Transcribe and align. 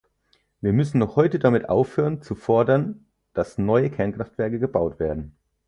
Wir 0.61 0.73
müssen 0.73 0.97
noch 0.97 1.15
heute 1.15 1.37
damit 1.37 1.69
aufhören, 1.69 2.23
zu 2.23 2.33
fordern, 2.33 3.05
dass 3.35 3.59
neue 3.59 3.91
Kernkraftwerke 3.91 4.57
gebaut 4.57 4.97
werden. 4.97 5.37